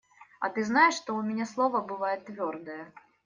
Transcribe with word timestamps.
А 0.39 0.49
ты 0.49 0.63
знаешь, 0.63 0.95
что 0.95 1.13
у 1.13 1.21
меня 1.21 1.45
слово 1.45 1.79
бывает 1.81 2.25
твердое? 2.25 2.91